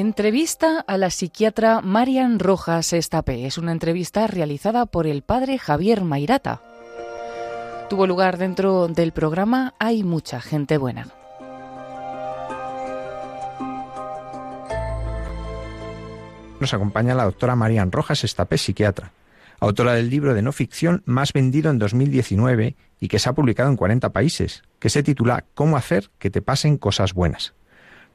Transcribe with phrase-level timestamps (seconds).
[0.00, 3.46] Entrevista a la psiquiatra Marian Rojas Estapé.
[3.46, 6.62] Es una entrevista realizada por el padre Javier Mairata.
[7.90, 11.08] Tuvo lugar dentro del programa Hay mucha gente buena.
[16.60, 19.12] Nos acompaña la doctora Marian Rojas Estapé, psiquiatra,
[19.60, 23.70] autora del libro de no ficción más vendido en 2019 y que se ha publicado
[23.70, 27.54] en 40 países, que se titula Cómo hacer que te pasen cosas buenas.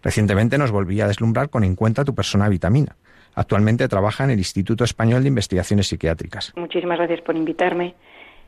[0.01, 2.95] Recientemente nos volví a deslumbrar con En cuenta tu persona vitamina.
[3.35, 6.53] Actualmente trabaja en el Instituto Español de Investigaciones Psiquiátricas.
[6.55, 7.95] Muchísimas gracias por invitarme.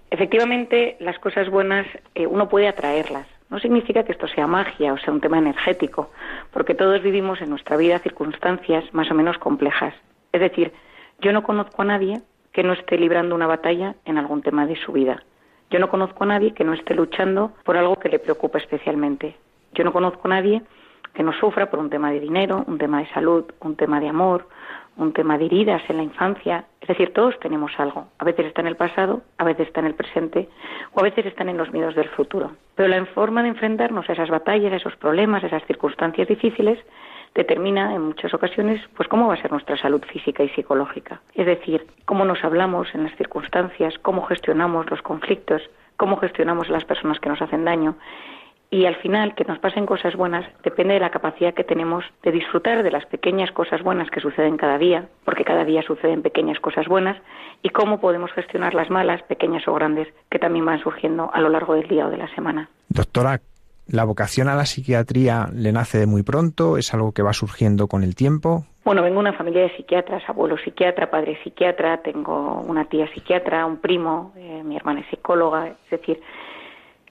[0.09, 3.28] Efectivamente, las cosas buenas eh, uno puede atraerlas.
[3.50, 6.12] No significa que esto sea magia o sea un tema energético,
[6.52, 9.94] porque todos vivimos en nuestra vida circunstancias más o menos complejas.
[10.32, 10.72] Es decir,
[11.22, 12.22] yo no conozco a nadie
[12.58, 15.22] que no esté librando una batalla en algún tema de su vida.
[15.70, 19.36] Yo no conozco a nadie que no esté luchando por algo que le preocupa especialmente.
[19.76, 20.64] Yo no conozco a nadie
[21.14, 24.09] que no sufra por un tema de dinero, un tema de salud, un tema de
[24.09, 24.48] amor,
[24.98, 26.66] un tema de heridas en la infancia.
[26.81, 28.08] Es decir, todos tenemos algo.
[28.18, 30.50] A veces está en el pasado, a veces está en el presente
[30.94, 32.53] o a veces están en los miedos del futuro.
[32.74, 36.80] Pero la forma de enfrentarnos a esas batallas, a esos problemas, a esas circunstancias difíciles
[37.38, 41.22] determina en muchas ocasiones pues cómo va a ser nuestra salud física y psicológica.
[41.36, 45.62] Es decir, cómo nos hablamos en las circunstancias, cómo gestionamos los conflictos,
[45.96, 47.96] cómo gestionamos a las personas que nos hacen daño
[48.70, 52.32] y al final que nos pasen cosas buenas depende de la capacidad que tenemos de
[52.32, 56.60] disfrutar de las pequeñas cosas buenas que suceden cada día, porque cada día suceden pequeñas
[56.60, 57.18] cosas buenas,
[57.64, 61.50] y cómo podemos gestionar las malas, pequeñas o grandes, que también van surgiendo a lo
[61.50, 62.70] largo del día o de la semana.
[62.90, 63.40] Doctora,
[63.90, 66.78] ¿la vocación a la psiquiatría le nace de muy pronto?
[66.78, 68.66] ¿Es algo que va surgiendo con el tiempo?
[68.86, 73.66] Bueno, vengo de una familia de psiquiatras, abuelo psiquiatra, padre psiquiatra, tengo una tía psiquiatra,
[73.66, 76.22] un primo, eh, mi hermana es psicóloga, es decir,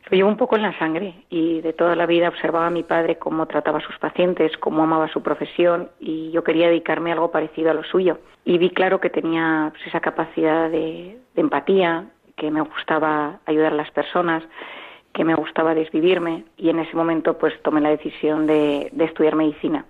[0.09, 2.85] lo llevo un poco en la sangre y de toda la vida observaba a mi
[2.85, 7.15] padre cómo trataba a sus pacientes, cómo amaba su profesión y yo quería dedicarme a
[7.15, 8.21] algo parecido a lo suyo.
[8.45, 13.77] Y vi claro que tenía pues, esa capacidad de, empatía, que me gustaba ayudar a
[13.77, 14.45] las personas,
[15.17, 19.87] que me gustaba desvivirme y en ese momento pues tomé la decisión de, estudiar medicina.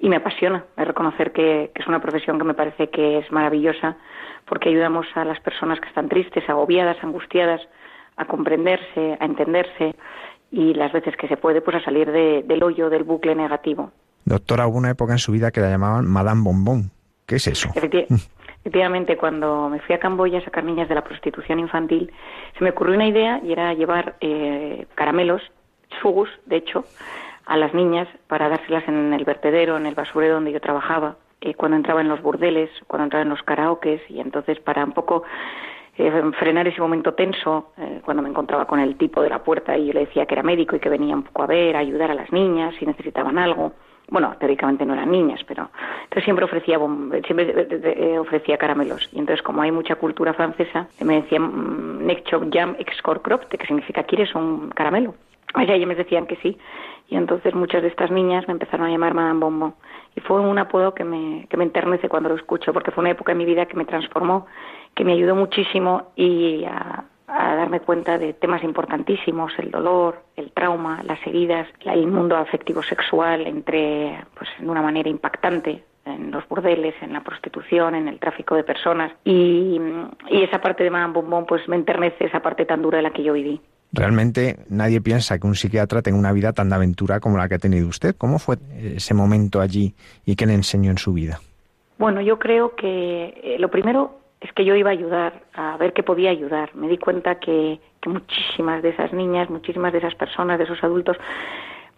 [0.00, 3.98] Y me apasiona, de reconocer que es una profesión que me parece que es maravillosa
[4.46, 7.60] porque ayudamos a las personas que están tristes, agobiadas, angustiadas,
[8.16, 9.94] a comprenderse, a entenderse
[10.50, 13.92] y las veces que se puede, pues a salir del hoyo del bucle negativo.
[14.24, 16.90] Doctora, hubo una época en su vida que la llamaban Madame Bonbon.
[17.26, 17.68] ¿Qué es eso?
[18.64, 22.10] Efectivamente, cuando me fui a Camboya a sacar niñas de la prostitución infantil,
[22.56, 25.42] se me ocurrió una idea y era llevar eh, caramelos,
[26.00, 26.84] sugus, de hecho,
[27.44, 31.52] a las niñas para dárselas en el vertedero, en el basurero donde yo trabajaba, eh,
[31.54, 35.24] cuando entraba en los burdeles, cuando entraba en los karaokes, y entonces para un poco
[35.98, 39.76] eh, frenar ese momento tenso eh, cuando me encontraba con el tipo de la puerta
[39.76, 41.80] y yo le decía que era médico y que venía un poco a ver, a
[41.80, 43.74] ayudar a las niñas si necesitaban algo.
[44.10, 45.70] Bueno, teóricamente no eran niñas, pero
[46.04, 46.78] entonces siempre ofrecía
[47.26, 49.08] siempre eh, ofrecía caramelos.
[49.12, 52.76] Y entonces como hay mucha cultura francesa me decían mm, neck chop jam
[53.22, 55.14] crop que significa quieres un caramelo.
[55.56, 56.58] Y ellos me decían que sí.
[57.08, 59.74] Y entonces muchas de estas niñas me empezaron a llamar Madame Bonbon.
[60.16, 63.10] Y fue un apodo que me, que me enternece cuando lo escucho porque fue una
[63.10, 64.46] época en mi vida que me transformó
[64.94, 71.02] que me ayudó muchísimo y a, darme cuenta de temas importantísimos, el dolor, el trauma,
[71.04, 76.94] las heridas, el mundo afectivo sexual entre, pues, de una manera impactante en los burdeles,
[77.00, 79.80] en la prostitución, en el tráfico de personas y,
[80.30, 83.22] esa parte de Madame Bombón pues me enternece esa parte tan dura de la que
[83.22, 83.60] yo viví.
[83.92, 87.54] Realmente nadie piensa que un psiquiatra tenga una vida tan de aventura como la que
[87.54, 88.14] ha tenido usted.
[88.16, 89.94] ¿Cómo fue ese momento allí
[90.26, 91.40] y qué le enseñó en su vida?
[91.96, 95.94] Bueno, yo creo que eh, lo primero es que yo iba a ayudar, a ver
[95.94, 96.74] qué podía ayudar.
[96.74, 101.16] Me di cuenta que, muchísimas de esas niñas, muchísimas de esas personas, de esos adultos,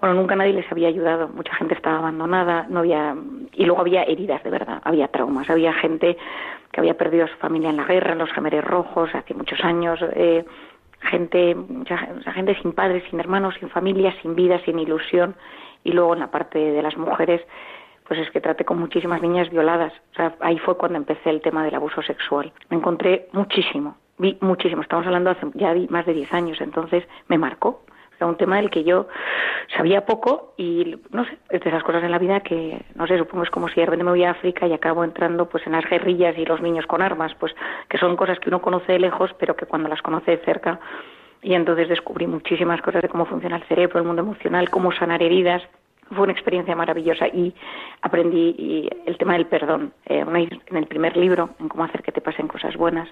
[0.01, 3.17] bueno, nunca nadie les había ayudado, mucha gente estaba abandonada, no había,
[3.53, 6.17] y luego había heridas de verdad, había traumas, había gente
[6.71, 9.65] que había perdido a su familia en la guerra, en los gemeres rojos, hace muchos
[9.65, 10.45] años, eh,
[11.01, 11.97] gente, mucha,
[12.33, 15.35] gente sin padres, sin hermanos, sin familia, sin vida, sin ilusión,
[15.83, 17.41] y luego en la parte de las mujeres,
[18.09, 19.93] pues es que traté con muchísimas niñas violadas.
[20.13, 22.53] O sea, ahí fue cuando empecé el tema del abuso sexual.
[22.71, 24.83] Me encontré muchísimo, vi muchísimo.
[24.83, 27.83] Estamos hablando hace ya más de 10 años, entonces me marcó.
[28.17, 29.09] Era un tema del que yo
[29.77, 33.19] sabía poco y, no sé, es de esas cosas en la vida que, no sé,
[33.19, 35.85] supongo es como si de me voy a África y acabo entrando pues en las
[35.85, 37.55] guerrillas y los niños con armas, pues
[37.91, 40.81] que son cosas que uno conoce de lejos, pero que cuando las conoce de cerca
[41.43, 45.23] y entonces descubrí muchísimas cosas de cómo funciona el cerebro, el mundo emocional, cómo sanar
[45.23, 45.63] heridas,
[46.11, 47.55] fue una experiencia maravillosa y
[48.03, 49.93] aprendí el tema del perdón.
[50.07, 50.25] Eh,
[50.67, 53.09] en el primer libro, en cómo hacer que te pasen cosas buenas,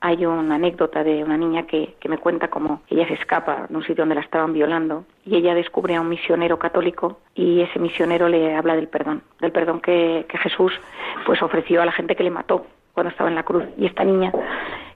[0.00, 3.76] hay una anécdota de una niña que, que me cuenta cómo ella se escapa de
[3.76, 7.78] un sitio donde la estaban violando y ella descubre a un misionero católico y ese
[7.78, 10.72] misionero le habla del perdón, del perdón que, que Jesús
[11.26, 13.64] pues ofreció a la gente que le mató cuando estaba en la cruz.
[13.76, 14.32] Y esta niña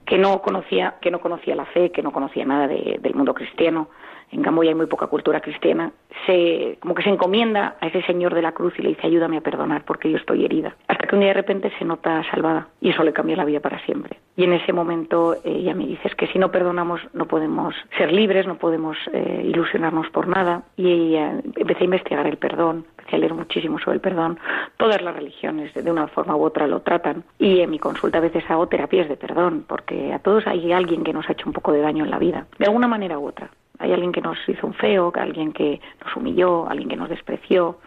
[0.05, 3.87] que no conocía, que no conocía la fe, que no conocía nada del mundo cristiano,
[4.33, 5.91] en Camboya hay muy poca cultura cristiana,
[6.25, 9.37] se, como que se encomienda a ese señor de la cruz y le dice ayúdame
[9.37, 10.75] a perdonar porque yo estoy herida.
[10.87, 13.59] Hasta que un día de repente se nota salvada y eso le cambia la vida
[13.59, 14.19] para siempre.
[14.35, 18.11] Y en ese momento ella me dice es que si no perdonamos no podemos ser
[18.11, 20.63] libres, no podemos eh, ilusionarnos por nada.
[20.75, 24.39] Y ella, empecé a investigar el perdón, empecé a leer muchísimo sobre el perdón.
[24.77, 28.21] Todas las religiones de una forma u otra lo tratan y en mi consulta a
[28.21, 31.53] veces hago terapias de perdón porque a todos hay alguien que nos ha hecho un
[31.53, 33.49] poco de daño en la vida, de alguna manera u otra.
[33.83, 37.79] Hay alguien que nos hizo un feo, alguien que nos humilló, alguien que nos despreció.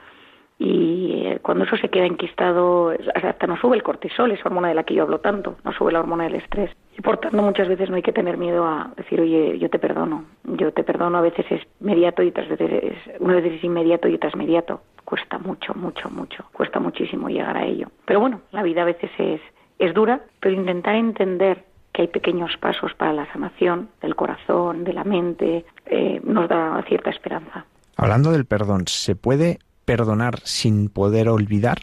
[0.58, 4.74] Y eh, cuando eso se queda enquistado, hasta nos sube el cortisol, esa hormona de
[4.74, 6.70] la que yo hablo tanto, nos sube la hormona del estrés.
[6.98, 9.78] Y por tanto, muchas veces no hay que tener miedo a decir, oye, yo te
[9.78, 10.24] perdono.
[10.44, 14.06] Yo te perdono, a veces es inmediato y otras veces es, una vez es inmediato
[14.06, 14.82] y otras inmediato.
[15.04, 16.44] Cuesta mucho, mucho, mucho.
[16.52, 17.88] Cuesta muchísimo llegar a ello.
[18.04, 19.40] Pero bueno, la vida a veces es,
[19.78, 21.64] es dura, pero intentar entender
[21.96, 26.84] que hay pequeños pasos para la sanación del corazón, de la mente, eh, nos da
[26.86, 27.64] cierta esperanza.
[27.96, 31.78] Hablando del perdón, ¿se puede perdonar sin poder olvidar?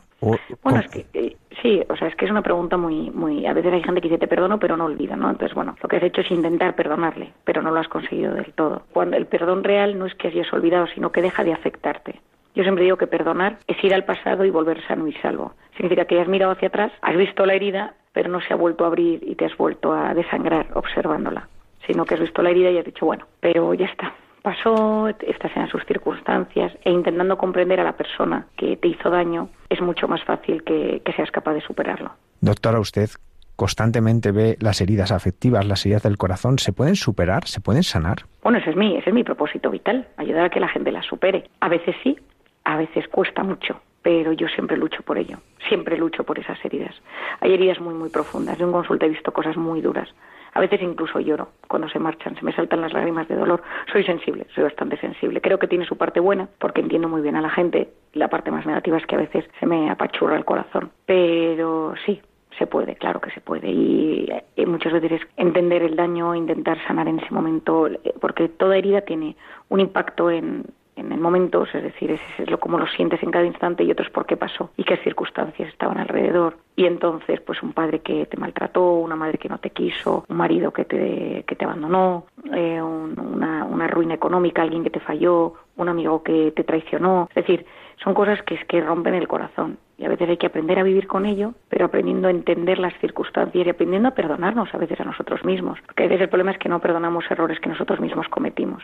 [0.62, 3.48] bueno, es que eh, sí, o sea, es que es una pregunta muy, muy.
[3.48, 5.32] A veces hay gente que dice te perdono, pero no olvida, ¿no?
[5.32, 8.54] Entonces, bueno, lo que has hecho es intentar perdonarle, pero no lo has conseguido del
[8.54, 8.84] todo.
[8.94, 12.22] Cuando el perdón real no es que hayas olvidado, sino que deja de afectarte.
[12.56, 15.54] Yo siempre digo que perdonar es ir al pasado y volver sano y salvo.
[15.76, 18.86] Significa que has mirado hacia atrás, has visto la herida pero no se ha vuelto
[18.86, 21.50] a abrir y te has vuelto a desangrar observándola,
[21.86, 25.52] sino que has visto la herida y has dicho, bueno, pero ya está, pasó, estás
[25.58, 30.08] en sus circunstancias e intentando comprender a la persona que te hizo daño, es mucho
[30.08, 32.12] más fácil que, que seas capaz de superarlo.
[32.40, 33.10] Doctora, usted
[33.56, 37.48] constantemente ve las heridas afectivas, las heridas del corazón, ¿se pueden superar?
[37.48, 38.18] ¿Se pueden sanar?
[38.42, 41.06] Bueno, ese es mi, ese es mi propósito vital, ayudar a que la gente las
[41.06, 41.46] supere.
[41.62, 42.18] A veces sí,
[42.64, 45.38] a veces cuesta mucho, pero yo siempre lucho por ello,
[45.68, 46.96] siempre lucho por esas heridas.
[47.40, 48.58] Hay heridas muy, muy profundas.
[48.58, 50.10] De un consulta he visto cosas muy duras.
[50.56, 53.64] A veces incluso lloro cuando se marchan, se me saltan las lágrimas de dolor.
[53.92, 55.42] Soy sensible, soy bastante sensible.
[55.42, 57.90] Creo que tiene su parte buena porque entiendo muy bien a la gente.
[58.14, 60.92] La parte más negativa es que a veces se me apachurra el corazón.
[61.08, 62.22] Pero sí,
[62.60, 63.72] se puede, claro que se puede.
[63.72, 67.90] Y, y, muchas veces es entender el daño, intentar sanar en ese momento,
[68.22, 69.36] porque toda herida tiene
[69.70, 70.66] un impacto en,
[71.04, 73.92] en el momento, es decir, es, es lo como lo sientes en cada instante y
[73.92, 76.58] otros por qué pasó y qué circunstancias estaban alrededor.
[76.76, 80.38] Y entonces, pues un padre que te maltrató, una madre que no te quiso, un
[80.38, 85.54] marido que te, que te abandonó, eh, una, una ruina económica, alguien que te falló,
[85.76, 87.28] un amigo que te traicionó.
[87.30, 87.66] Es decir,
[88.04, 91.08] son cosas que, que rompen el corazón y a veces hay que aprender a vivir
[91.08, 95.06] con ello, pero aprendiendo a entender las circunstancias y aprendiendo a perdonarnos a veces a
[95.06, 95.80] nosotros mismos.
[95.86, 98.84] Porque a veces el problema es que no perdonamos errores que nosotros mismos cometimos.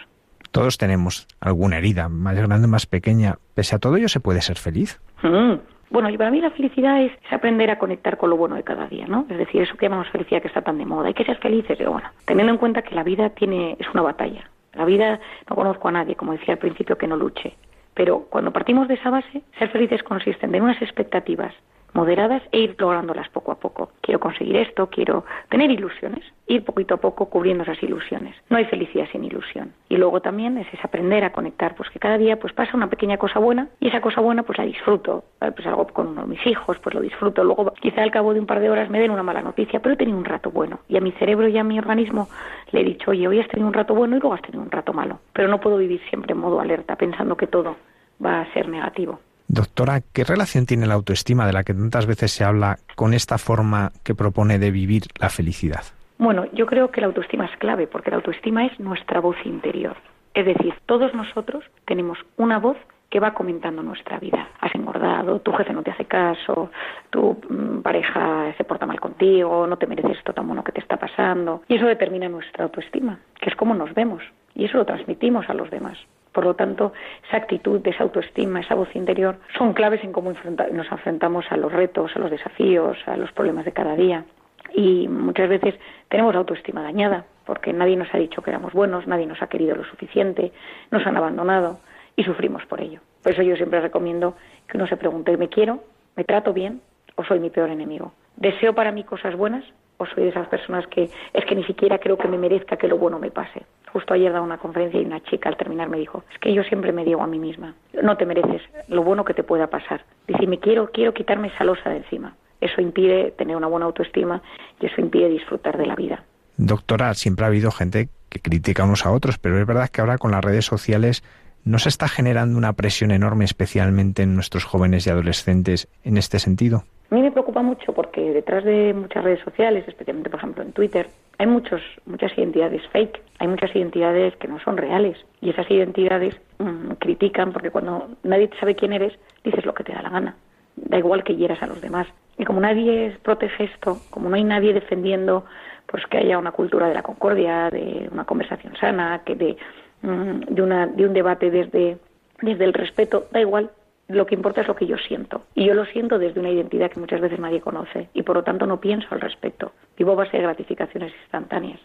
[0.52, 3.38] Todos tenemos alguna herida, más grande, más pequeña.
[3.54, 5.00] Pese a todo ello, ¿se puede ser feliz?
[5.24, 5.56] Mm.
[5.92, 8.88] Bueno, y para mí la felicidad es, aprender a conectar con lo bueno de cada
[8.88, 9.26] día, ¿no?
[9.28, 11.08] Es decir, eso que llamamos felicidad que está tan de moda.
[11.08, 14.04] Hay que ser felices, pero bueno, teniendo en cuenta que la vida tiene es una
[14.04, 14.50] batalla.
[14.74, 15.20] La vida,
[15.50, 17.56] no conozco a nadie, como decía al principio, que no luche.
[17.96, 21.54] Pero cuando partimos de esa base, ser felices consiste en unas expectativas
[21.94, 23.92] moderadas e ir lográndolas poco a poco.
[24.02, 28.36] Quiero conseguir esto, quiero tener ilusiones, ir poquito a poco cubriendo esas ilusiones.
[28.50, 29.74] No hay felicidad sin ilusión.
[29.88, 33.18] Y luego también es, aprender a conectar, pues que cada día pues pasa una pequeña
[33.18, 35.24] cosa buena y esa cosa buena pues la disfruto.
[35.40, 37.44] Pues algo con uno de mis hijos, pues lo disfruto.
[37.44, 39.94] Luego quizá al cabo de un par de horas me den una mala noticia, pero
[39.94, 40.80] he tenido un rato bueno.
[40.88, 42.30] Y a mi cerebro y a mi organismo
[42.72, 44.72] le he dicho, oye, hoy has tenido un rato bueno y luego has tenido un
[44.72, 45.20] rato malo.
[45.34, 47.76] Pero no puedo vivir siempre en modo alerta pensando que todo
[48.24, 49.20] va a ser negativo.
[49.52, 53.40] Doctora, ¿qué relación tiene la autoestima de la que tantas veces se habla con esta
[53.40, 55.82] forma que propone de vivir la felicidad?
[56.20, 59.98] Bueno, yo creo que la autoestima es clave, porque la autoestima es nuestra voz interior.
[60.36, 62.78] Es decir, todos nosotros tenemos una voz
[63.10, 64.50] que va comentando nuestra vida.
[64.60, 66.70] Has engordado, tu jefe no te hace caso,
[67.10, 70.80] tu mm, pareja se porta mal contigo, no te mereces esto tan bueno que te
[70.80, 71.64] está pasando.
[71.68, 74.22] Y eso determina nuestra autoestima, que es como nos vemos.
[74.54, 75.98] Y eso lo transmitimos a los demás.
[76.32, 76.94] Por lo tanto,
[77.28, 81.72] esa actitud, esa autoestima, esa voz interior son claves en cómo nos enfrentamos a los
[81.72, 84.26] retos, a los desafíos, a los problemas de cada día.
[84.74, 85.76] Y muchas veces
[86.08, 89.76] tenemos autoestima dañada porque nadie nos ha dicho que éramos buenos, nadie nos ha querido
[89.76, 90.52] lo suficiente,
[90.92, 91.80] nos han abandonado
[92.16, 93.00] y sufrimos por ello.
[93.24, 94.36] Por eso yo siempre recomiendo
[94.68, 95.84] que uno se pregunte, ¿me quiero?
[96.16, 96.82] ¿Me trato bien?
[97.16, 98.14] ¿O soy mi peor enemigo?
[98.36, 99.66] ¿Deseo para mí cosas buenas?
[99.98, 102.88] ¿O soy de esas personas que es que ni siquiera creo que me merezca que
[102.88, 103.64] lo bueno me pase?
[103.94, 106.64] Justo ayer daba una conferencia y una chica al terminar me dijo, es que yo
[106.64, 110.06] siempre me digo a mí misma, no te mereces lo bueno que te pueda pasar.
[110.28, 112.36] Dice, me quiero, quiero quitarme esa losa de encima.
[112.62, 114.42] Eso impide tener una buena autoestima
[114.80, 116.24] y eso impide disfrutar de la vida.
[116.58, 120.18] Doctora, siempre ha habido gente que critica unos a otros, pero es verdad que ahora
[120.18, 121.24] con las redes sociales
[121.64, 126.40] no se está generando una presión enorme, especialmente en nuestros jóvenes y adolescentes, en este
[126.40, 126.84] sentido.
[127.12, 130.74] A mí me preocupa mucho porque detrás de muchas redes sociales, especialmente por ejemplo en
[130.74, 135.72] Twitter, hay muchos, muchas identidades fake, hay muchas identidades que no son reales y esas
[135.72, 139.14] identidades mm, critican porque cuando nadie sabe quién eres,
[139.46, 140.36] dices lo que te da la gana.
[140.76, 142.08] Da igual que hieras a los demás.
[142.38, 145.46] Y como nadie protege esto, como no hay nadie defendiendo
[145.86, 149.58] pues que haya una cultura de la concordia, de una conversación sana, que de,
[150.02, 151.98] mm, de, una, de un debate desde,
[152.42, 153.72] desde el respeto, da igual,
[154.10, 155.44] lo que importa es lo que yo siento.
[155.54, 158.44] Y yo lo siento desde una identidad que muchas veces nadie conoce y por lo
[158.44, 159.72] tanto no pienso al respecto.
[159.98, 161.80] Vivo base de gratificaciones instantáneas.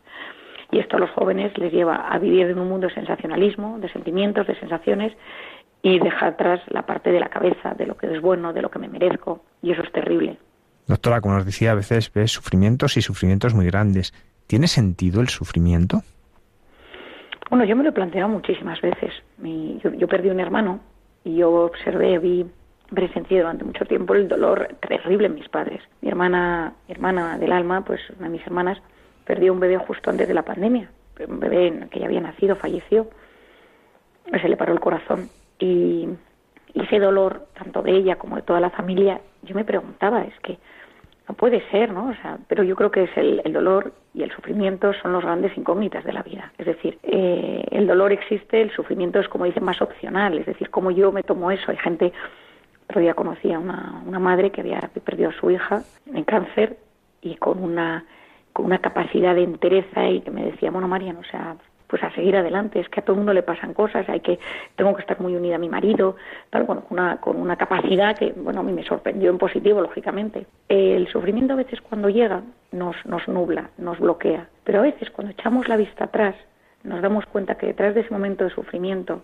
[0.70, 3.90] Y esto a los jóvenes les lleva a vivir en un mundo de sensacionalismo, de
[3.90, 5.12] sentimientos, de sensaciones
[5.82, 8.70] y dejar atrás la parte de la cabeza, de lo que es bueno, de lo
[8.70, 9.44] que me merezco.
[9.62, 10.38] Y eso es terrible.
[10.88, 14.14] Doctora, como nos decía, a veces ves sufrimientos y sufrimientos muy grandes.
[14.46, 16.00] ¿Tiene sentido el sufrimiento?
[17.50, 19.12] Bueno, yo me lo he planteado muchísimas veces.
[19.38, 20.80] yo, perdí un hermano
[21.24, 22.46] y yo observé, vi,
[22.92, 25.82] presencié durante mucho tiempo el dolor terrible en mis padres.
[26.02, 28.78] Mi hermana, hermana del alma, pues una de mis hermanas,
[29.24, 30.90] perdió un bebé justo antes de la pandemia.
[31.26, 33.08] Un bebé que ya había nacido, falleció.
[34.30, 35.28] Se le paró el corazón.
[35.58, 36.08] Y,
[36.74, 40.38] y ese dolor, tanto de ella como de toda la familia, yo me preguntaba, es
[40.40, 40.58] que
[41.28, 42.08] no puede ser, ¿no?
[42.08, 45.56] O sea, pero yo creo que es el, dolor y el sufrimiento son los grandes
[45.56, 46.52] incógnitas de la vida.
[46.58, 50.36] Es decir, eh, el dolor existe, el sufrimiento es, como dicen, más opcional.
[50.38, 51.70] Es decir, como yo me tomo eso.
[51.70, 52.12] Hay gente,
[52.88, 56.76] otro día conocía una, una madre que había perdido a su hija en cáncer
[57.22, 58.04] y con una,
[58.52, 62.10] con una capacidad de entereza y que me decía, bueno, Mariano, o sea, pues a
[62.12, 62.80] seguir adelante.
[62.80, 64.38] Es que a todo el mundo le pasan cosas, hay que,
[64.76, 66.16] tengo que estar muy unida a mi marido,
[66.50, 69.80] tal, bueno, con una, con una capacidad que, bueno, a mí me sorprendió en positivo,
[69.80, 70.46] lógicamente.
[70.68, 75.32] El sufrimiento a veces cuando llega nos, nos nubla, nos bloquea, pero a veces cuando
[75.32, 76.34] echamos la vista atrás
[76.82, 79.22] nos damos cuenta que detrás de ese momento de sufrimiento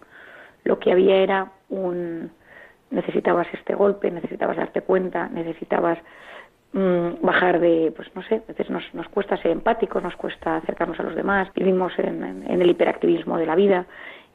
[0.65, 2.31] lo que había era un
[2.91, 5.99] necesitabas este golpe, necesitabas darte cuenta, necesitabas
[6.73, 11.01] bajar de, pues no sé, a veces nos, nos cuesta ser empáticos, nos cuesta acercarnos
[11.01, 13.87] a los demás, vivimos en, el hiperactivismo de la vida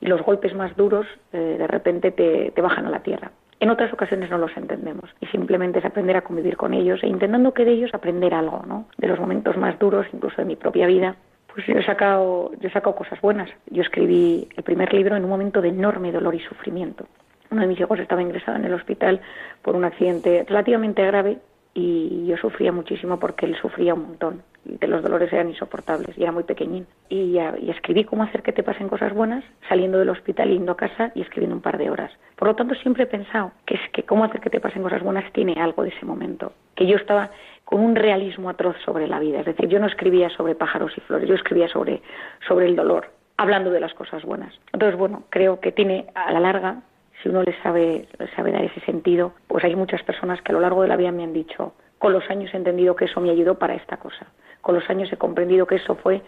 [0.02, 3.32] y los golpes más duros eh, de repente te, te bajan a la tierra.
[3.62, 7.08] En otras ocasiones no los entendemos y simplemente es aprender a convivir con ellos e
[7.08, 8.86] intentando que de ellos aprender algo, ¿no?
[8.98, 11.16] De los momentos más duros, incluso de mi propia vida,
[11.54, 13.50] pues yo he sacado, yo he sacado cosas buenas.
[13.68, 17.06] Yo escribí el primer libro en un momento de enorme dolor y sufrimiento.
[17.50, 19.22] Uno de mis hijos estaba ingresado en el hospital
[19.62, 21.38] por un accidente relativamente grave
[21.78, 24.44] y yo sufría muchísimo porque él sufría un montón
[24.80, 26.88] que los dolores eran insoportables y era muy pequeñín.
[27.10, 30.78] Y, y, escribí cómo hacer que te pasen cosas buenas saliendo del hospital yendo a
[30.78, 32.12] casa y escribiendo un par de horas.
[32.38, 35.04] Por lo tanto siempre he pensado que es que cómo hacer que te pasen cosas
[35.04, 37.30] buenas tiene algo de ese momento que yo estaba
[37.66, 39.42] con un realismo atroz sobre la vida.
[39.42, 42.02] Es decir yo no escribía sobre pájaros y flores yo escribía sobre
[42.48, 44.54] sobre el dolor hablando de las cosas buenas.
[44.72, 46.82] Entonces bueno creo que tiene a la larga
[47.26, 50.62] si uno le sabe, sabe dar ese sentido, pues hay muchas personas que a lo
[50.62, 53.32] largo de la vida me han dicho, con los años he entendido que eso me
[53.32, 54.28] ayudó para esta cosa,
[54.62, 56.22] con los años he comprendido que eso fue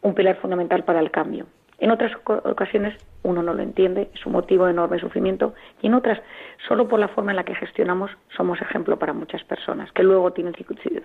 [0.00, 1.46] un pilar fundamental para el cambio.
[1.80, 5.94] En otras ocasiones uno no lo entiende, es un motivo de enorme sufrimiento y en
[5.94, 6.20] otras,
[6.68, 10.32] solo por la forma en la que gestionamos, somos ejemplo para muchas personas, que luego
[10.32, 10.54] tienen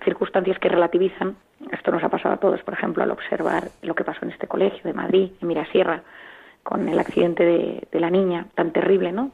[0.03, 1.37] circunstancias que relativizan.
[1.71, 4.47] Esto nos ha pasado a todos, por ejemplo, al observar lo que pasó en este
[4.47, 6.03] colegio de Madrid, en Mirasierra,
[6.63, 9.31] con el accidente de, la niña, tan terrible, ¿no?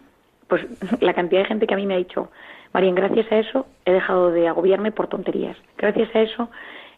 [0.47, 0.65] Pues
[1.01, 2.31] la cantidad de gente que a mí me ha dicho,
[2.73, 5.57] Marín, gracias a eso he dejado de agobiarme por tonterías.
[5.77, 6.49] Gracias a eso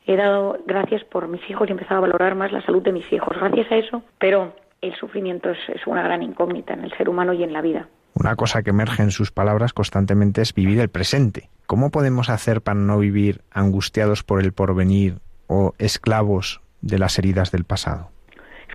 [0.06, 2.92] he dado gracias por mis hijos y he empezado a valorar más la salud de
[2.92, 3.38] mis hijos.
[3.38, 7.34] Gracias a eso, pero el sufrimiento es, es una gran incógnita en el ser humano
[7.34, 7.88] y en la vida.
[8.14, 11.50] Una cosa que emerge en sus palabras constantemente es vivir el presente.
[11.66, 17.52] ¿Cómo podemos hacer para no vivir angustiados por el porvenir o esclavos de las heridas
[17.52, 18.11] del pasado?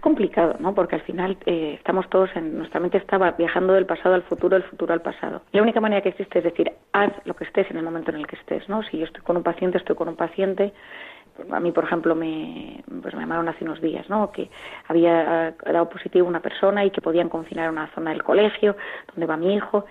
[0.06, 0.72] Complicado, ¿no?
[0.72, 4.54] Porque al final eh, estamos todos en nuestra mente estaba viajando del pasado al futuro,
[4.54, 5.42] del futuro al pasado.
[5.50, 8.18] La única manera que existe es decir, haz lo que estés en el momento en
[8.18, 8.84] el que estés, ¿no?
[8.84, 10.72] Si yo estoy con un paciente, estoy con un paciente.
[11.50, 14.30] A mí, por ejemplo, me, pues me llamaron hace unos días, ¿no?
[14.30, 14.48] Que
[14.86, 18.76] había dado positivo una persona y que podían confinar una zona del colegio
[19.08, 19.86] donde va mi hijo.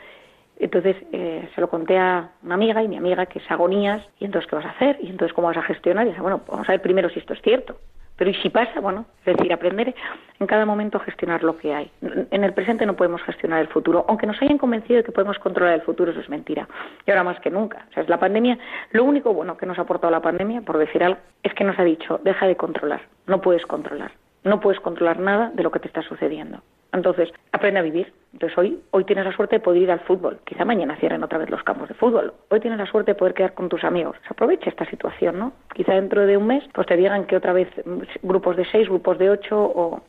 [0.57, 4.23] Entonces eh, se lo conté a una amiga y mi amiga que es agonías y
[4.23, 6.69] entonces qué vas a hacer y entonces cómo vas a gestionar y dice bueno vamos
[6.69, 7.75] a ver primero si esto es cierto
[8.17, 8.79] pero ¿y si pasa?
[8.79, 9.93] Bueno, es decir, aprender
[10.39, 11.91] en cada momento a gestionar lo que hay.
[12.31, 15.37] En el presente no podemos gestionar el futuro, aunque nos hayan convencido de que podemos
[15.39, 16.67] controlar el futuro, eso es mentira.
[17.05, 17.85] Y ahora más que nunca.
[17.89, 18.57] O sea, es la pandemia,
[18.91, 21.77] lo único bueno que nos ha aportado la pandemia, por decir algo, es que nos
[21.77, 24.11] ha dicho, deja de controlar, no puedes controlar.
[24.45, 26.61] No puedes controlar nada de lo que te está sucediendo.
[26.95, 30.39] Entonces, aprende a vivir, Entonces hoy, hoy tienes la suerte de poder ir al fútbol.
[30.45, 32.33] Quizá mañana cierren otra vez los campos de fútbol.
[32.49, 34.15] Hoy tienes la suerte de poder quedar con tus amigos.
[34.23, 35.53] Se aprovecha esta situación, ¿no?
[35.73, 38.87] Quizá dentro de un mes pues te digan que otra vez mm, grupos de seis,
[38.87, 40.01] grupos de ocho o...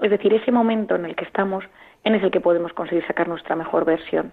[0.00, 1.64] Es decir, ese momento en el que estamos
[2.02, 4.32] en es el que podemos conseguir sacar nuestra mejor versión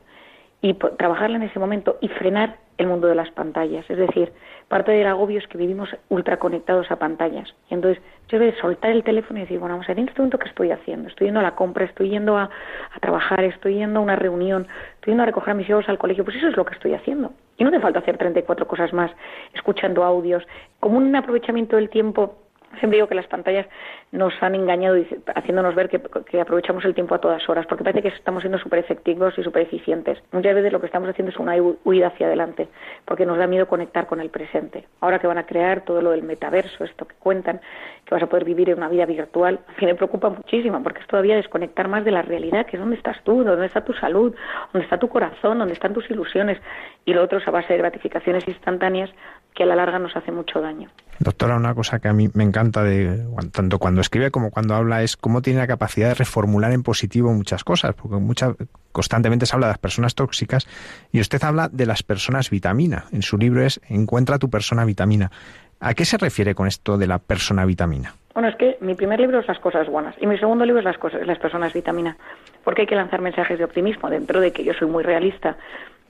[0.61, 3.87] y trabajarla en ese momento y frenar el mundo de las pantallas.
[3.89, 4.31] Es decir,
[4.69, 7.53] parte del agobio es que vivimos ultra conectados a pantallas.
[7.69, 10.21] Y entonces, yo debo soltar el teléfono y decir, bueno, vamos a ver, en este
[10.21, 11.09] momento, ¿qué estoy haciendo?
[11.09, 14.67] Estoy yendo a la compra, estoy yendo a, a, trabajar, estoy yendo a una reunión,
[14.95, 16.23] estoy yendo a recoger a mis hijos al colegio.
[16.23, 17.33] Pues eso es lo que estoy haciendo.
[17.57, 19.11] Y no te falta hacer 34 cosas más,
[19.53, 20.47] escuchando audios,
[20.79, 22.37] como un aprovechamiento del tiempo
[22.77, 23.65] Siempre digo que las pantallas
[24.11, 24.97] nos han engañado
[25.35, 26.01] haciéndonos ver que,
[26.39, 29.63] aprovechamos el tiempo a todas horas, porque parece que estamos siendo súper efectivos y súper
[29.63, 30.17] eficientes.
[30.31, 32.67] Muchas veces lo que estamos haciendo es una huida hacia adelante,
[33.05, 34.87] porque nos da miedo conectar con el presente.
[34.99, 37.61] Ahora que van a crear todo lo del metaverso, esto que cuentan,
[38.05, 41.01] que vas a poder vivir en una vida virtual, a mí me preocupa muchísimo, porque
[41.01, 43.93] es todavía desconectar más de la realidad, que es dónde estás tú, dónde está tu
[43.93, 44.33] salud,
[44.73, 46.59] dónde está tu corazón, dónde están tus ilusiones,
[47.05, 49.11] y lo otro es a base de gratificaciones instantáneas
[49.53, 50.89] que a la larga nos hace mucho daño.
[51.19, 55.03] Doctora, una cosa que a mí me encanta de tanto cuando escribe como cuando habla
[55.03, 58.53] es cómo tiene la capacidad de reformular en positivo muchas cosas, porque mucha,
[58.91, 60.67] constantemente se habla de las personas tóxicas
[61.11, 63.05] y usted habla de las personas vitamina.
[63.11, 65.31] En su libro es Encuentra tu persona vitamina.
[65.79, 68.15] ¿A qué se refiere con esto de la persona vitamina?
[68.33, 70.85] Bueno, es que mi primer libro es Las cosas buenas y mi segundo libro es
[70.85, 72.17] Las, cosas, las personas vitamina,
[72.63, 75.57] porque hay que lanzar mensajes de optimismo dentro de que yo soy muy realista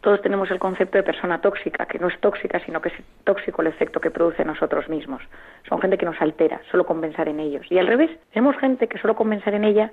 [0.01, 3.61] todos tenemos el concepto de persona tóxica, que no es tóxica, sino que es tóxico
[3.61, 5.21] el efecto que produce en nosotros mismos.
[5.67, 7.65] Son gente que nos altera, solo con pensar en ellos.
[7.69, 9.91] Y al revés, tenemos gente que solo con pensar en ella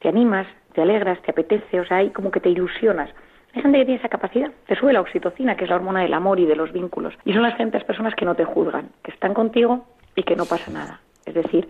[0.00, 3.10] te animas, te alegras, te apetece, o sea, hay como que te ilusionas.
[3.54, 6.14] Hay gente que tiene esa capacidad, te sube la oxitocina, que es la hormona del
[6.14, 7.14] amor y de los vínculos.
[7.24, 10.44] Y son las gentes, personas que no te juzgan, que están contigo y que no
[10.44, 11.00] pasa nada.
[11.26, 11.68] Es decir,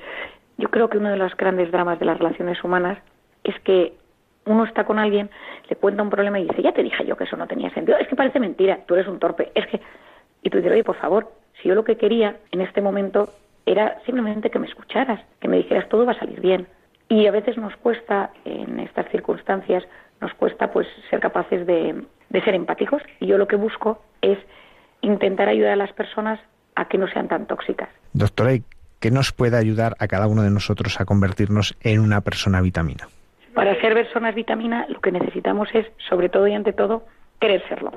[0.59, 2.99] yo creo que uno de los grandes dramas de las relaciones humanas
[3.45, 3.95] es que
[4.45, 5.31] uno está con alguien,
[5.69, 7.99] le cuenta un problema y dice, ya te dije yo que eso no tenía sentido,
[7.99, 9.81] es que parece mentira, tú eres un torpe, es que...
[10.43, 13.29] Y tú dices, oye, por favor, si yo lo que quería en este momento
[13.67, 16.67] era simplemente que me escucharas, que me dijeras todo va a salir bien.
[17.09, 19.85] Y a veces nos cuesta, en estas circunstancias,
[20.21, 23.03] nos cuesta pues ser capaces de, de ser empáticos.
[23.21, 24.39] Y yo lo que busco es
[25.01, 26.39] intentar ayudar a las personas
[26.75, 27.89] a que no sean tan tóxicas.
[28.13, 28.53] Doctora,
[29.01, 33.09] ¿qué nos puede ayudar a cada uno de nosotros a convertirnos en una persona vitamina?
[33.59, 37.03] Para ser personas vitamina lo que necesitamos es, sobre todo y ante todo,
[37.41, 37.91] querer serlo.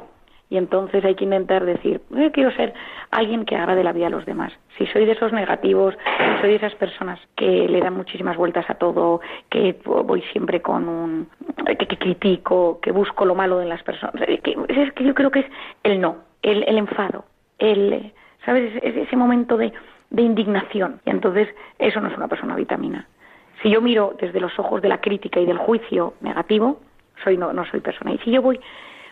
[0.49, 2.73] Y entonces hay que intentar decir, yo quiero ser
[3.11, 4.51] alguien que haga de la vida a los demás.
[4.75, 8.67] Si soy de esos negativos, si soy de esas personas que le dan muchísimas vueltas
[8.71, 9.21] a todo,
[9.51, 11.29] que voy siempre con un...
[11.63, 15.29] que, critico, que busco lo malo en las personas, es que, es que yo creo
[15.29, 15.45] que es
[15.83, 17.25] el no, el, el enfado,
[17.59, 18.11] el,
[18.45, 18.73] ¿sabes?
[18.81, 19.71] Ese momento de,
[20.09, 21.01] de indignación.
[21.05, 23.07] Y entonces eso no es una persona vitamina.
[23.61, 26.79] Si yo miro desde los ojos de la crítica y del juicio negativo,
[27.23, 28.13] soy no, no soy persona.
[28.13, 28.59] Y si yo voy,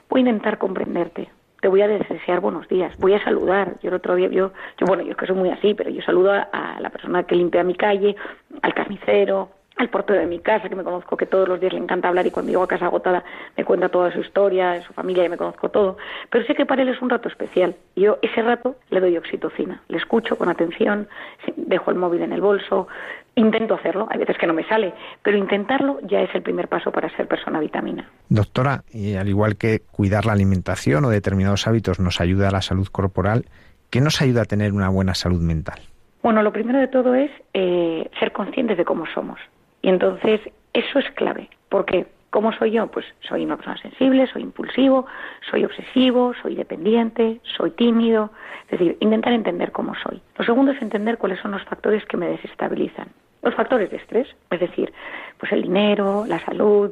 [0.09, 1.29] voy a intentar comprenderte,
[1.61, 3.75] te voy a desear buenos días, voy a saludar.
[3.81, 6.01] Yo el otro día, yo, yo bueno, yo es que soy muy así, pero yo
[6.01, 8.15] saludo a la persona que limpia mi calle,
[8.61, 11.79] al carnicero, al portero de mi casa, que me conozco, que todos los días le
[11.79, 13.23] encanta hablar y cuando llego a casa agotada
[13.55, 15.97] me cuenta toda su historia, su familia, y me conozco todo.
[16.29, 17.75] Pero sé que para él es un rato especial.
[17.95, 19.81] Y yo ese rato le doy oxitocina.
[19.87, 21.07] Le escucho con atención,
[21.55, 22.89] dejo el móvil en el bolso,
[23.39, 24.07] intento hacerlo.
[24.09, 27.27] Hay veces que no me sale, pero intentarlo ya es el primer paso para ser
[27.27, 28.09] persona vitamina.
[28.29, 32.61] Doctora, y al igual que cuidar la alimentación o determinados hábitos nos ayuda a la
[32.61, 33.45] salud corporal,
[33.89, 35.79] ¿qué nos ayuda a tener una buena salud mental?
[36.21, 39.39] Bueno, lo primero de todo es eh, ser conscientes de cómo somos.
[39.81, 40.41] Y entonces
[40.73, 42.87] eso es clave, porque ¿cómo soy yo?
[42.87, 45.05] Pues soy una persona sensible, soy impulsivo,
[45.49, 48.31] soy obsesivo, soy dependiente, soy tímido,
[48.69, 50.21] es decir, intentar entender cómo soy.
[50.37, 53.07] Lo segundo es entender cuáles son los factores que me desestabilizan.
[53.41, 54.91] Los factores de estrés, es decir,
[55.37, 56.91] pues el dinero, la salud,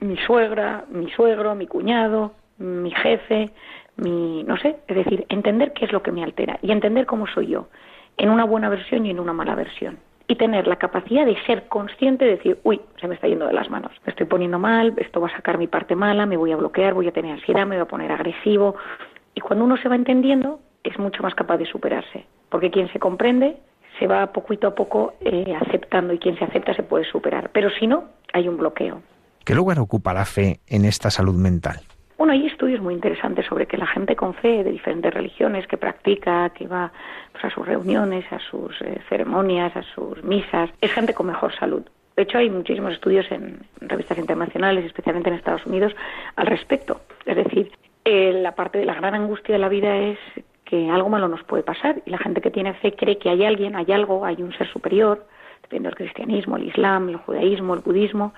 [0.00, 3.50] mi suegra, mi suegro, mi cuñado, mi jefe,
[3.96, 7.26] mi no sé, es decir, entender qué es lo que me altera y entender cómo
[7.26, 7.68] soy yo,
[8.16, 9.98] en una buena versión y en una mala versión
[10.30, 13.54] y tener la capacidad de ser consciente de decir, uy, se me está yendo de
[13.54, 16.52] las manos, me estoy poniendo mal, esto va a sacar mi parte mala, me voy
[16.52, 18.76] a bloquear, voy a tener ansiedad, me voy a poner agresivo.
[19.34, 22.98] Y cuando uno se va entendiendo, es mucho más capaz de superarse, porque quien se
[22.98, 23.56] comprende
[23.98, 27.70] se va poquito a poco eh, aceptando y quien se acepta se puede superar, pero
[27.70, 29.02] si no, hay un bloqueo.
[29.44, 31.80] ¿Qué lugar ocupa la fe en esta salud mental?
[32.18, 35.76] Bueno, hay estudios muy interesantes sobre que la gente con fe de diferentes religiones que
[35.76, 36.92] practica, que va
[37.32, 41.54] pues, a sus reuniones, a sus eh, ceremonias, a sus misas, es gente con mejor
[41.56, 41.82] salud.
[42.16, 45.94] De hecho, hay muchísimos estudios en, revistas internacionales, especialmente en Estados Unidos,
[46.34, 47.00] al respecto.
[47.24, 47.70] Es decir,
[48.04, 50.18] eh, la parte de la gran angustia de la vida es
[50.68, 53.42] que algo malo nos puede pasar y la gente que tiene fe cree que hay
[53.42, 55.24] alguien, hay algo, hay un ser superior,
[55.62, 58.34] depende del cristianismo, el islam, el judaísmo, el budismo,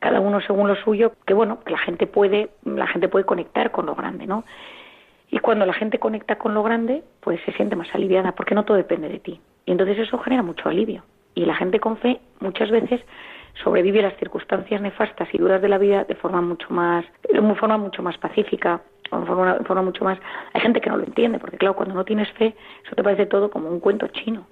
[0.00, 3.70] cada uno según lo suyo, que bueno, que la gente puede, la gente puede conectar
[3.70, 4.42] con lo grande, ¿no?
[5.30, 8.64] Y cuando la gente conecta con lo grande, pues se siente más aliviada, porque no
[8.64, 9.40] todo depende de ti.
[9.64, 11.04] Y entonces eso genera mucho alivio.
[11.36, 13.00] Y la gente con fe muchas veces
[13.62, 17.76] sobrevive las circunstancias nefastas y duras de la vida de forma mucho más, de forma
[17.78, 20.18] mucho más pacífica, de forma, de forma mucho más.
[20.52, 23.26] Hay gente que no lo entiende, porque claro, cuando no tienes fe, eso te parece
[23.26, 24.46] todo como un cuento chino.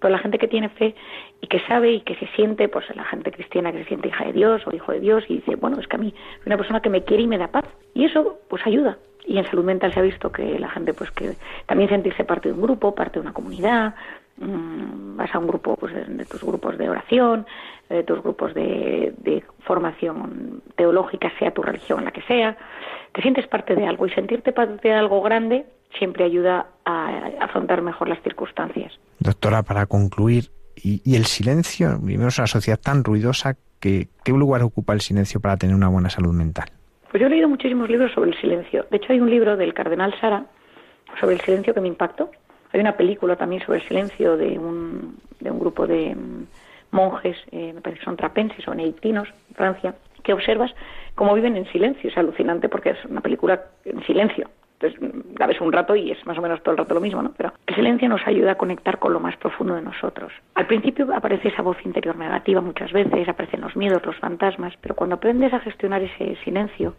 [0.00, 0.94] Pero la gente que tiene fe
[1.42, 4.24] y que sabe y que se siente, pues la gente cristiana que se siente hija
[4.24, 6.56] de Dios o hijo de Dios y dice, bueno, es que a mí soy una
[6.56, 7.64] persona que me quiere y me da paz.
[7.92, 11.10] Y eso, pues ayuda y en salud mental se ha visto que la gente pues
[11.12, 11.36] que
[11.66, 13.94] también sentirse parte de un grupo, parte de una comunidad,
[14.38, 17.46] mmm, vas a un grupo pues de, tus grupos de oración,
[17.96, 22.56] de tus grupos de, de, formación teológica, sea tu religión la que sea,
[23.12, 25.66] te sientes parte de algo y sentirte parte de algo grande
[25.98, 28.98] siempre ayuda a, afrontar mejor las circunstancias.
[29.18, 30.44] Doctora, para concluir,
[30.76, 35.00] y, y el silencio, vivimos en una sociedad tan ruidosa que ¿qué lugar ocupa el
[35.00, 36.70] silencio para tener una buena salud mental?
[37.10, 38.86] Pues yo he leído muchísimos libros sobre el silencio.
[38.90, 40.46] De hecho, hay un libro del cardenal Sara
[41.18, 42.30] sobre el silencio que me impactó.
[42.72, 46.16] Hay una película también sobre el silencio de un, de un grupo de
[46.90, 50.74] monjes, eh, me parece que son trapenses o neitinos, en Francia, que observas
[51.14, 52.10] cómo viven en silencio.
[52.10, 54.48] Es alucinante porque es una película en silencio.
[54.80, 57.20] Entonces la ves un rato y es más o menos todo el rato lo mismo,
[57.20, 57.32] ¿no?
[57.36, 60.32] Pero el silencio nos ayuda a conectar con lo más profundo de nosotros.
[60.54, 64.94] Al principio aparece esa voz interior negativa muchas veces, aparecen los miedos, los fantasmas, pero
[64.94, 66.94] cuando aprendes a gestionar ese silencio,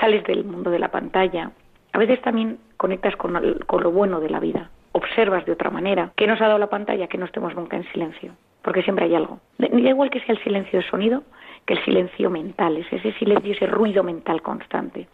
[0.00, 1.52] sales del mundo de la pantalla.
[1.92, 6.10] A veces también conectas con, con lo bueno de la vida, observas de otra manera.
[6.16, 7.06] ¿Qué nos ha dado la pantalla?
[7.06, 8.32] Que no estemos nunca en silencio,
[8.66, 9.38] porque siempre hay algo.
[9.58, 11.22] Da igual que sea el silencio de sonido,
[11.66, 15.06] que el silencio mental, es ese silencio, ese ruido mental constante.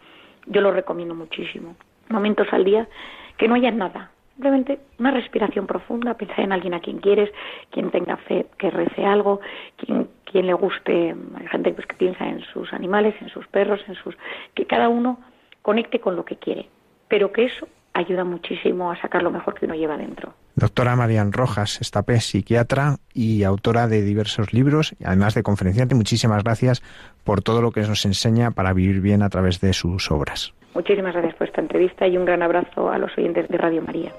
[0.47, 1.77] Yo lo recomiendo muchísimo.
[2.09, 2.89] Momentos al día
[3.37, 4.11] que no haya nada.
[4.37, 7.31] Simplemente una respiración profunda, pensar en alguien a quien quieres,
[7.71, 9.41] quien tenga fe, que rece algo,
[9.77, 11.15] quien, quien le guste.
[11.35, 14.17] Hay gente pues, que piensa en sus animales, en sus perros, en sus.
[14.55, 15.21] que cada uno
[15.61, 16.71] conecte con lo que quiere.
[17.09, 20.33] Pero que eso ayuda muchísimo a sacar lo mejor que uno lleva dentro.
[20.63, 26.85] Doctora Marian Rojas, estapé psiquiatra y autora de diversos libros, además de conferenciante, muchísimas gracias
[27.25, 30.55] por todo lo que nos enseña para vivir bien a través de sus obras.
[30.73, 34.13] Muchísimas gracias por esta entrevista y un gran abrazo a los oyentes de Radio María.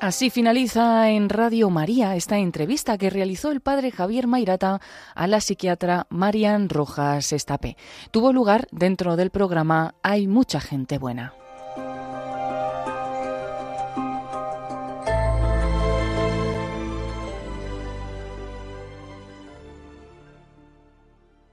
[0.00, 4.80] Así finaliza en Radio María esta entrevista que realizó el padre Javier Mairata
[5.16, 7.76] a la psiquiatra Marian Rojas Estape.
[8.12, 11.37] Tuvo lugar dentro del programa Hay mucha gente buena.